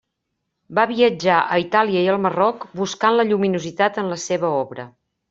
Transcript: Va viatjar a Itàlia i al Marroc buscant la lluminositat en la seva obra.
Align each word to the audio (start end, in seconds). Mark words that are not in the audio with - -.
Va 0.77 0.85
viatjar 0.91 1.35
a 1.55 1.59
Itàlia 1.63 2.01
i 2.07 2.09
al 2.13 2.17
Marroc 2.23 2.65
buscant 2.79 3.15
la 3.21 3.27
lluminositat 3.33 4.01
en 4.05 4.11
la 4.15 4.19
seva 4.25 4.51
obra. 4.65 4.89